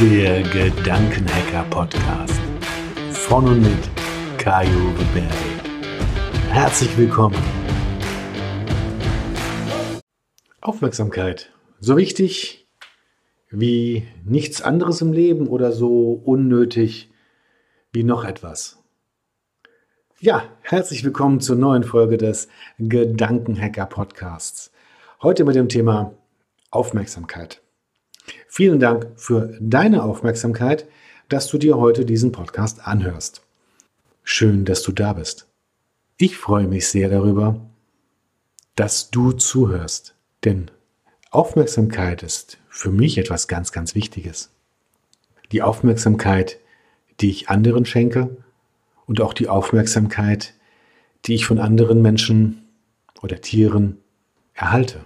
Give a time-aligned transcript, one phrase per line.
[0.00, 2.40] Der Gedankenhacker Podcast
[3.12, 3.90] von und mit
[4.38, 5.28] Kajo Berry.
[6.48, 7.36] Herzlich willkommen.
[10.62, 11.52] Aufmerksamkeit.
[11.80, 12.66] So wichtig
[13.50, 17.12] wie nichts anderes im Leben oder so unnötig
[17.92, 18.82] wie noch etwas.
[20.18, 22.48] Ja, herzlich willkommen zur neuen Folge des
[22.78, 24.72] Gedankenhacker Podcasts.
[25.20, 26.14] Heute mit dem Thema
[26.70, 27.60] Aufmerksamkeit.
[28.48, 30.86] Vielen Dank für deine Aufmerksamkeit,
[31.28, 33.42] dass du dir heute diesen Podcast anhörst.
[34.22, 35.46] Schön, dass du da bist.
[36.16, 37.60] Ich freue mich sehr darüber,
[38.76, 40.70] dass du zuhörst, denn
[41.30, 44.50] Aufmerksamkeit ist für mich etwas ganz, ganz Wichtiges.
[45.52, 46.58] Die Aufmerksamkeit,
[47.20, 48.36] die ich anderen schenke
[49.06, 50.54] und auch die Aufmerksamkeit,
[51.26, 52.68] die ich von anderen Menschen
[53.22, 53.98] oder Tieren
[54.54, 55.04] erhalte.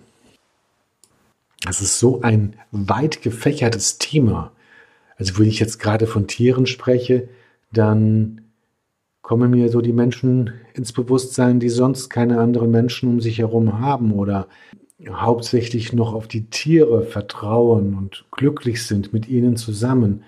[1.65, 4.53] Das ist so ein weit gefächertes Thema.
[5.17, 7.29] Also wenn ich jetzt gerade von Tieren spreche,
[7.73, 8.43] dann
[9.23, 13.81] kommen mir so die Menschen ins Bewusstsein, die sonst keine anderen Menschen um sich herum
[13.81, 14.49] haben oder
[15.09, 20.25] hauptsächlich noch auf die Tiere vertrauen und glücklich sind mit ihnen zusammen.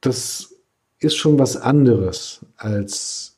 [0.00, 0.54] Das
[1.00, 3.36] ist schon was anderes, als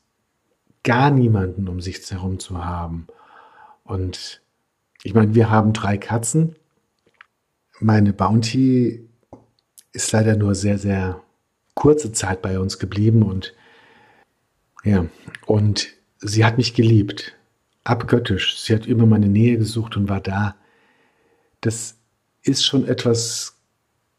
[0.83, 3.07] gar niemanden um sich herum zu haben.
[3.83, 4.41] Und
[5.01, 6.55] ich meine, wir haben drei Katzen
[7.79, 9.07] meine Bounty
[9.91, 11.21] ist leider nur sehr, sehr
[11.73, 13.53] kurze Zeit bei uns geblieben und
[14.83, 15.05] ja,
[15.45, 15.87] und
[16.19, 17.35] sie hat mich geliebt,
[17.83, 18.59] abgöttisch.
[18.61, 20.55] Sie hat immer meine Nähe gesucht und war da.
[21.61, 21.97] Das
[22.43, 23.57] ist schon etwas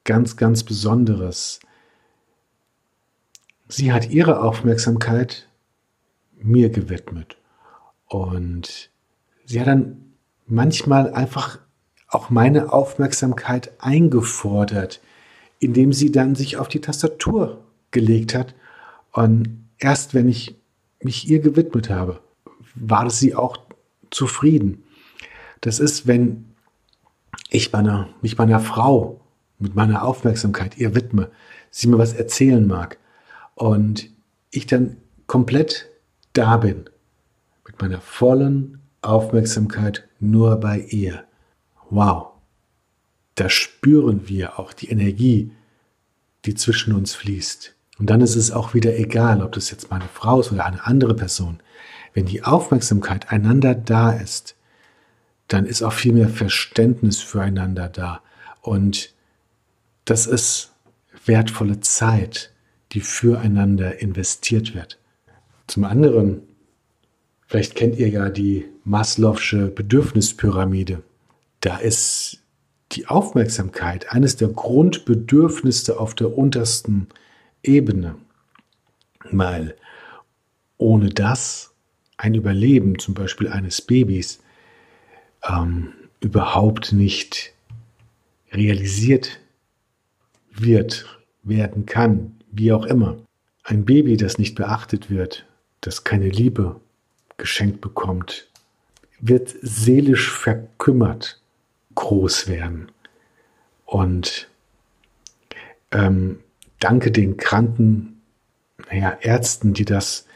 [0.04, 1.60] ganz, ganz Besonderes.
[3.68, 5.48] Sie hat ihre Aufmerksamkeit
[6.36, 7.36] mir gewidmet
[8.06, 8.90] und
[9.44, 10.14] sie hat dann
[10.46, 11.58] manchmal einfach
[12.08, 15.00] auch meine Aufmerksamkeit eingefordert,
[15.58, 18.54] indem sie dann sich auf die Tastatur gelegt hat.
[19.12, 20.56] Und erst wenn ich
[21.00, 22.20] mich ihr gewidmet habe,
[22.74, 23.58] war sie auch
[24.10, 24.84] zufrieden.
[25.60, 26.44] Das ist, wenn
[27.50, 29.20] ich meiner, mich meiner Frau
[29.58, 31.30] mit meiner Aufmerksamkeit ihr widme,
[31.70, 32.98] sie mir was erzählen mag
[33.54, 34.10] und
[34.50, 35.88] ich dann komplett
[36.34, 36.84] da bin,
[37.66, 41.25] mit meiner vollen Aufmerksamkeit nur bei ihr
[41.90, 42.32] wow,
[43.34, 45.50] da spüren wir auch die Energie,
[46.44, 47.74] die zwischen uns fließt.
[47.98, 50.84] Und dann ist es auch wieder egal, ob das jetzt meine Frau ist oder eine
[50.84, 51.60] andere Person.
[52.12, 54.54] Wenn die Aufmerksamkeit einander da ist,
[55.48, 58.20] dann ist auch viel mehr Verständnis füreinander da.
[58.60, 59.14] Und
[60.04, 60.72] das ist
[61.24, 62.52] wertvolle Zeit,
[62.92, 64.98] die füreinander investiert wird.
[65.66, 66.42] Zum anderen,
[67.46, 71.02] vielleicht kennt ihr ja die Maslow'sche Bedürfnispyramide
[71.66, 72.44] da ist
[72.92, 77.08] die Aufmerksamkeit eines der Grundbedürfnisse auf der untersten
[77.64, 78.14] Ebene.
[79.32, 79.74] Weil
[80.78, 81.74] ohne das
[82.18, 84.38] ein Überleben zum Beispiel eines Babys
[85.42, 87.52] ähm, überhaupt nicht
[88.52, 89.40] realisiert
[90.52, 93.16] wird, werden kann, wie auch immer.
[93.64, 95.44] Ein Baby, das nicht beachtet wird,
[95.80, 96.80] das keine Liebe
[97.38, 98.46] geschenkt bekommt,
[99.18, 101.40] wird seelisch verkümmert
[101.96, 102.92] groß werden.
[103.84, 104.48] Und
[105.90, 106.38] ähm,
[106.78, 108.22] danke den kranken
[108.88, 110.26] naja, Ärzten, die das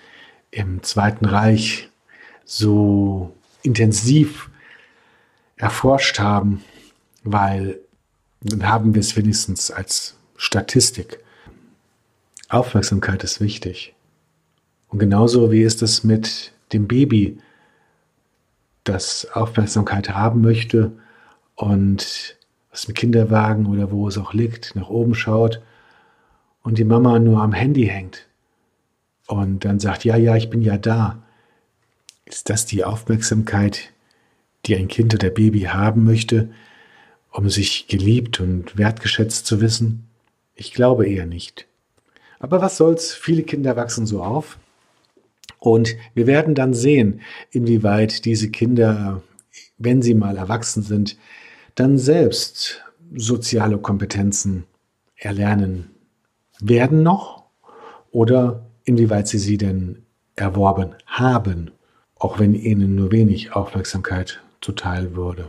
[0.51, 1.89] im Zweiten Reich
[2.45, 4.51] so intensiv
[5.57, 6.65] erforscht haben,
[7.23, 7.79] weil
[8.41, 11.23] dann haben wir es wenigstens als Statistik.
[12.49, 13.95] Aufmerksamkeit ist wichtig.
[14.89, 17.39] Und genauso wie ist es mit dem Baby,
[18.85, 20.93] das Aufmerksamkeit haben möchte
[21.61, 22.37] und
[22.73, 25.61] aus dem Kinderwagen oder wo es auch liegt, nach oben schaut
[26.63, 28.27] und die Mama nur am Handy hängt
[29.27, 31.23] und dann sagt, ja, ja, ich bin ja da.
[32.25, 33.93] Ist das die Aufmerksamkeit,
[34.65, 36.51] die ein Kind oder Baby haben möchte,
[37.31, 40.07] um sich geliebt und wertgeschätzt zu wissen?
[40.55, 41.67] Ich glaube eher nicht.
[42.39, 44.59] Aber was soll's, viele Kinder wachsen so auf.
[45.59, 47.21] Und wir werden dann sehen,
[47.51, 49.23] inwieweit diese Kinder,
[49.77, 51.19] wenn sie mal erwachsen sind,
[51.75, 52.83] dann selbst
[53.15, 54.65] soziale Kompetenzen
[55.17, 55.91] erlernen
[56.61, 57.45] werden noch
[58.11, 60.03] oder inwieweit sie sie denn
[60.37, 61.71] erworben haben,
[62.17, 65.49] auch wenn ihnen nur wenig Aufmerksamkeit zuteil würde.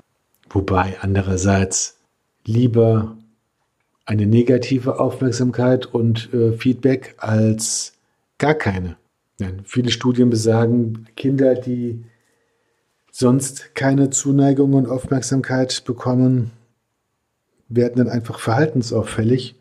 [0.50, 1.98] Wobei andererseits
[2.46, 3.18] lieber
[4.06, 7.94] eine negative Aufmerksamkeit und äh, Feedback als
[8.38, 8.98] gar keine.
[9.40, 12.04] Denn viele Studien besagen, Kinder, die
[13.12, 16.52] sonst keine Zuneigung und Aufmerksamkeit bekommen,
[17.68, 19.56] werden dann einfach verhaltensauffällig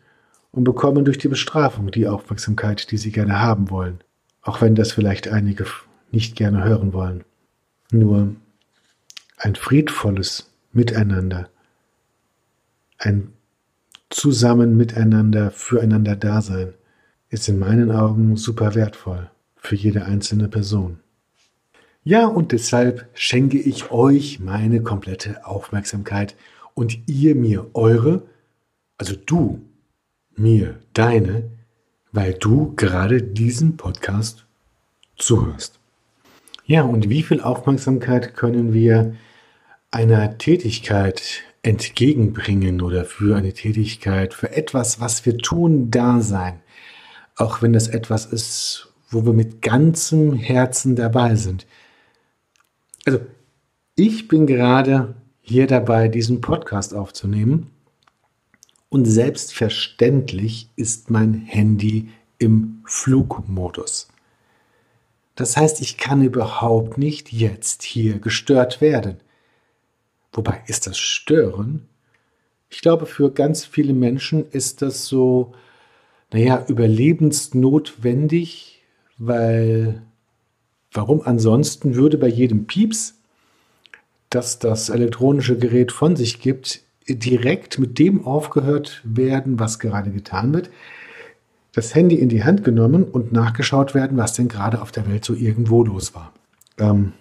[0.51, 3.99] und bekommen durch die Bestrafung die Aufmerksamkeit, die sie gerne haben wollen,
[4.41, 5.65] auch wenn das vielleicht einige
[6.11, 7.23] nicht gerne hören wollen.
[7.91, 8.35] Nur
[9.37, 11.49] ein friedvolles Miteinander,
[12.97, 13.33] ein
[14.09, 16.73] zusammen miteinander, füreinander Dasein
[17.29, 20.99] ist in meinen Augen super wertvoll für jede einzelne Person.
[22.03, 26.35] Ja, und deshalb schenke ich euch meine komplette Aufmerksamkeit
[26.73, 28.23] und ihr mir eure,
[28.97, 29.61] also du
[30.35, 31.51] mir deine,
[32.11, 34.45] weil du gerade diesen Podcast
[35.15, 35.79] zuhörst.
[36.65, 39.15] Ja, und wie viel Aufmerksamkeit können wir
[39.91, 46.61] einer Tätigkeit entgegenbringen oder für eine Tätigkeit, für etwas, was wir tun, da sein?
[47.35, 51.67] Auch wenn das etwas ist, wo wir mit ganzem Herzen dabei sind.
[53.05, 53.19] Also,
[53.95, 57.71] ich bin gerade hier dabei, diesen Podcast aufzunehmen
[58.89, 64.07] und selbstverständlich ist mein Handy im Flugmodus.
[65.35, 69.17] Das heißt, ich kann überhaupt nicht jetzt hier gestört werden.
[70.33, 71.87] Wobei ist das Stören?
[72.69, 75.53] Ich glaube, für ganz viele Menschen ist das so,
[76.31, 78.83] naja, überlebensnotwendig,
[79.17, 80.01] weil
[80.91, 83.15] warum ansonsten würde bei jedem Pieps,
[84.29, 90.53] das das elektronische Gerät von sich gibt, direkt mit dem aufgehört werden, was gerade getan
[90.53, 90.69] wird,
[91.73, 95.25] das Handy in die Hand genommen und nachgeschaut werden, was denn gerade auf der Welt
[95.25, 96.33] so irgendwo los war.
[96.77, 97.13] Ähm,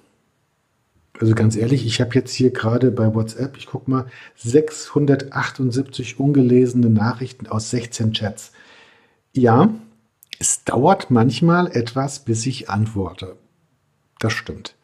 [1.21, 4.07] also ganz ehrlich, ich habe jetzt hier gerade bei WhatsApp, ich gucke mal,
[4.37, 8.53] 678 ungelesene Nachrichten aus 16 Chats.
[9.33, 9.69] Ja,
[10.39, 13.37] es dauert manchmal etwas, bis ich antworte.
[14.21, 14.77] Das stimmt.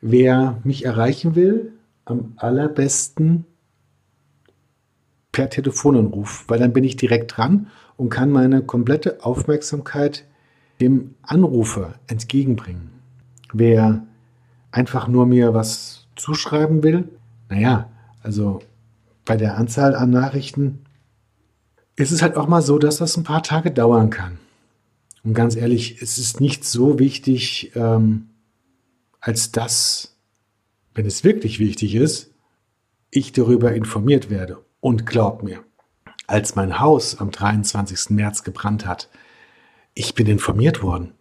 [0.00, 1.72] Wer mich erreichen will,
[2.04, 3.44] am allerbesten
[5.30, 10.24] per Telefonanruf, weil dann bin ich direkt dran und kann meine komplette Aufmerksamkeit
[10.80, 12.90] dem Anrufer entgegenbringen.
[13.52, 14.06] Wer
[14.70, 17.08] einfach nur mir was zuschreiben will,
[17.48, 17.90] naja,
[18.22, 18.60] also
[19.24, 20.80] bei der Anzahl an Nachrichten
[21.96, 24.38] ist es halt auch mal so, dass das ein paar Tage dauern kann.
[25.24, 28.28] Und ganz ehrlich, es ist nicht so wichtig, ähm,
[29.28, 30.16] als dass,
[30.94, 32.32] wenn es wirklich wichtig ist,
[33.10, 34.64] ich darüber informiert werde.
[34.80, 35.62] Und glaub mir,
[36.26, 38.08] als mein Haus am 23.
[38.08, 39.10] März gebrannt hat,
[39.92, 41.12] ich bin informiert worden.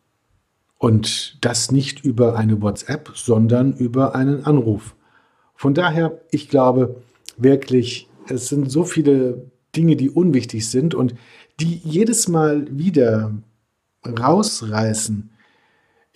[0.77, 4.95] Und das nicht über eine WhatsApp, sondern über einen Anruf.
[5.53, 7.03] Von daher, ich glaube
[7.35, 11.13] wirklich, es sind so viele Dinge, die unwichtig sind und
[11.59, 13.33] die jedes Mal wieder
[14.05, 15.29] rausreißen.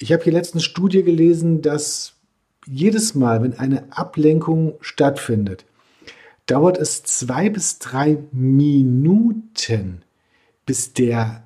[0.01, 2.13] Ich habe hier letztens Studie gelesen, dass
[2.65, 5.63] jedes Mal, wenn eine Ablenkung stattfindet,
[6.47, 10.01] dauert es zwei bis drei Minuten,
[10.65, 11.43] bis der,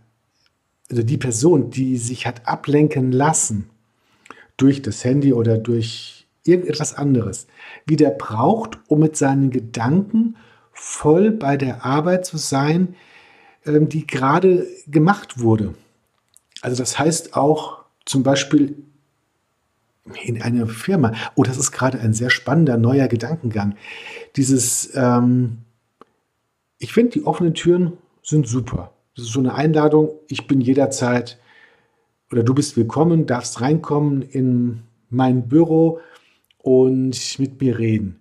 [0.90, 3.70] also die Person, die sich hat ablenken lassen
[4.56, 7.48] durch das Handy oder durch irgendetwas anderes,
[7.86, 10.38] wieder braucht, um mit seinen Gedanken
[10.72, 12.96] voll bei der Arbeit zu sein,
[13.66, 15.76] ähm, die gerade gemacht wurde.
[16.62, 18.76] Also das heißt auch zum Beispiel
[20.24, 23.76] in einer Firma, oh, das ist gerade ein sehr spannender neuer Gedankengang.
[24.36, 25.60] Dieses, ähm,
[26.78, 28.94] ich finde, die offenen Türen sind super.
[29.16, 31.40] Das ist so eine Einladung, ich bin jederzeit
[32.32, 36.00] oder du bist willkommen, darfst reinkommen in mein Büro
[36.58, 38.20] und mit mir reden.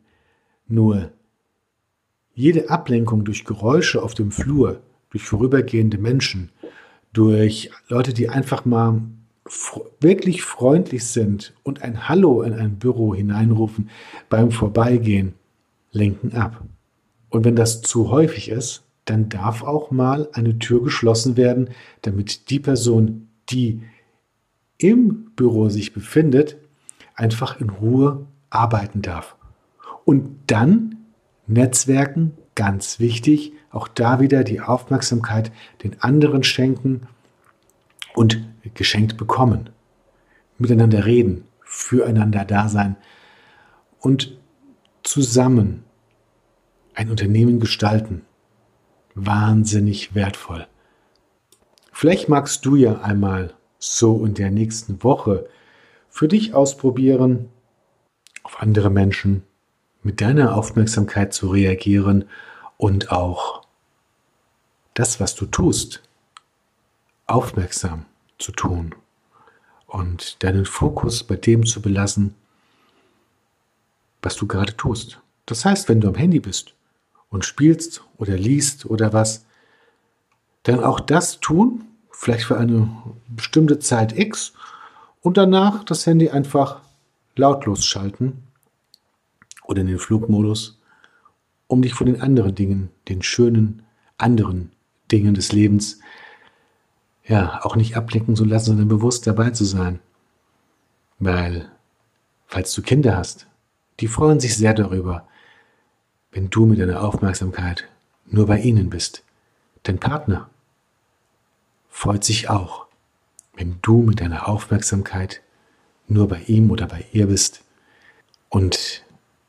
[0.67, 1.11] Nur
[2.35, 4.81] jede Ablenkung durch Geräusche auf dem Flur,
[5.11, 6.51] durch vorübergehende Menschen,
[7.13, 9.03] durch Leute, die einfach mal
[10.01, 13.91] wirklich freundlich sind und ein Hallo in ein Büro hineinrufen
[14.29, 15.35] beim Vorbeigehen,
[15.91, 16.63] lenken ab.
[17.29, 21.71] Und wenn das zu häufig ist, dann darf auch mal eine Tür geschlossen werden,
[22.03, 23.83] damit die Person, die
[24.79, 26.57] im Büro sich befindet,
[27.15, 29.37] einfach in Ruhe arbeiten darf.
[30.05, 30.97] Und dann
[31.47, 37.03] Netzwerken, ganz wichtig, auch da wieder die Aufmerksamkeit den anderen schenken
[38.15, 38.43] und
[38.75, 39.71] geschenkt bekommen.
[40.59, 42.97] Miteinander reden, füreinander da sein
[44.01, 44.39] und
[45.03, 45.85] zusammen
[46.95, 48.23] ein Unternehmen gestalten.
[49.15, 50.67] Wahnsinnig wertvoll.
[51.93, 55.49] Vielleicht magst du ja einmal so in der nächsten Woche
[56.09, 57.49] für dich ausprobieren,
[58.43, 59.43] auf andere Menschen
[60.03, 62.25] mit deiner Aufmerksamkeit zu reagieren
[62.77, 63.63] und auch
[64.95, 66.03] das, was du tust,
[67.27, 68.05] aufmerksam
[68.39, 68.95] zu tun
[69.87, 72.35] und deinen Fokus bei dem zu belassen,
[74.23, 75.21] was du gerade tust.
[75.47, 76.75] Das heißt, wenn du am Handy bist
[77.31, 79.45] und spielst oder liest oder was,
[80.65, 82.89] dann auch das tun, vielleicht für eine
[83.29, 84.55] bestimmte Zeit X
[85.21, 86.81] und danach das Handy einfach
[87.37, 88.43] lautlos schalten
[89.65, 90.81] oder in den Flugmodus,
[91.67, 93.83] um dich von den anderen Dingen, den schönen
[94.19, 94.73] anderen
[95.11, 96.01] Dingen des Lebens,
[97.27, 100.01] ja, auch nicht ablenken zu lassen, sondern bewusst dabei zu sein.
[101.19, 101.71] Weil,
[102.47, 103.47] falls du Kinder hast,
[104.01, 105.27] die freuen sich sehr darüber,
[106.33, 107.89] wenn du mit deiner Aufmerksamkeit
[108.27, 109.23] nur bei ihnen bist.
[109.85, 110.51] Dein Partner
[111.89, 112.87] freut sich auch,
[113.55, 115.43] wenn du mit deiner Aufmerksamkeit
[116.09, 117.63] nur bei ihm oder bei ihr bist
[118.49, 119.05] und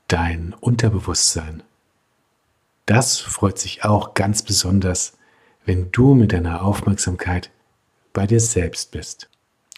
[0.07, 1.63] dein Unterbewusstsein.
[2.85, 5.17] Das freut sich auch ganz besonders,
[5.65, 7.49] wenn du mit deiner Aufmerksamkeit
[8.15, 9.29] bei dir selbst bist.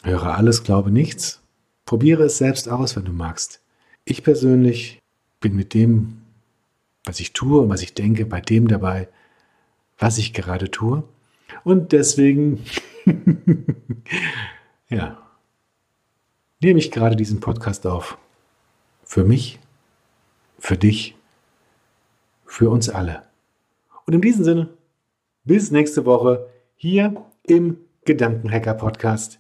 [0.04, 1.42] Höre alles, glaube nichts.
[1.86, 3.62] Probiere es selbst aus, wenn du magst.
[4.06, 5.02] Ich persönlich
[5.42, 6.22] bin mit dem,
[7.04, 9.10] was ich tue und was ich denke, bei dem dabei,
[9.98, 11.04] was ich gerade tue.
[11.64, 12.64] Und deswegen,
[14.90, 15.18] ja,
[16.62, 18.18] nehme ich gerade diesen Podcast auf.
[19.04, 19.60] Für mich,
[20.60, 21.16] für dich,
[22.46, 23.24] für uns alle.
[24.06, 24.70] Und in diesem Sinne,
[25.44, 27.78] bis nächste Woche hier im
[28.08, 29.40] Gedankenhacker Podcast.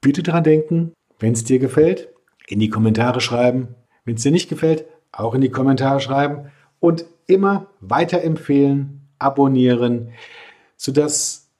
[0.00, 2.08] Bitte daran denken, wenn es dir gefällt,
[2.46, 3.74] in die Kommentare schreiben.
[4.04, 6.52] Wenn es dir nicht gefällt, auch in die Kommentare schreiben.
[6.78, 10.12] Und immer weiterempfehlen, abonnieren,
[10.76, 11.50] sodass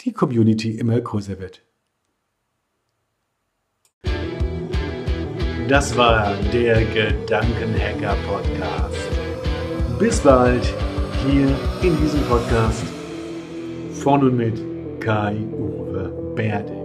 [0.00, 1.62] die Community immer größer wird.
[5.68, 9.08] Das war der Gedankenhacker Podcast.
[9.98, 10.64] Bis bald
[11.26, 11.48] hier
[11.82, 12.87] in diesem Podcast
[14.08, 14.58] von und mit
[15.00, 16.77] Kai-Uwe Berde.